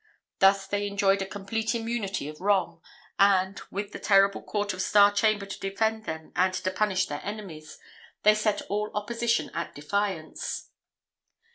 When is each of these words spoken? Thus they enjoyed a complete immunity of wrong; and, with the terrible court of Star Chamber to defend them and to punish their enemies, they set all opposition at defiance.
Thus 0.39 0.65
they 0.65 0.87
enjoyed 0.87 1.21
a 1.21 1.27
complete 1.27 1.75
immunity 1.75 2.27
of 2.27 2.41
wrong; 2.41 2.81
and, 3.19 3.61
with 3.69 3.91
the 3.91 3.99
terrible 3.99 4.41
court 4.41 4.73
of 4.73 4.81
Star 4.81 5.11
Chamber 5.13 5.45
to 5.45 5.59
defend 5.59 6.05
them 6.05 6.31
and 6.35 6.55
to 6.55 6.71
punish 6.71 7.05
their 7.05 7.21
enemies, 7.23 7.77
they 8.23 8.33
set 8.33 8.63
all 8.63 8.89
opposition 8.95 9.51
at 9.53 9.75
defiance. 9.75 10.71